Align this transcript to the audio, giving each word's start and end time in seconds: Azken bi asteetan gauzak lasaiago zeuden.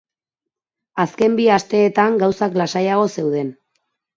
Azken 1.03 1.35
bi 1.41 1.45
asteetan 1.57 2.17
gauzak 2.25 2.59
lasaiago 2.63 3.07
zeuden. 3.19 3.57